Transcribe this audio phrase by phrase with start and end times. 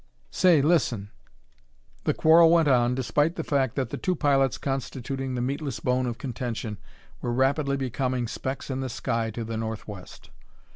[0.31, 1.11] "Say, listen"
[2.05, 6.07] The quarrel went on, despite the fact that the two pilots constituting the meatless bone
[6.07, 6.79] of contention
[7.21, 10.31] were rapidly becoming specks in the sky to the northwest.